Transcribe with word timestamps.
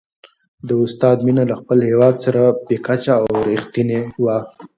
د 0.67 0.69
استاد 0.85 1.17
مینه 1.25 1.43
له 1.49 1.55
خپل 1.59 1.79
هېواد 1.89 2.15
سره 2.25 2.41
بې 2.67 2.77
کچې 2.85 3.11
او 3.17 3.25
رښتینې 3.49 3.99
وه. 4.23 4.37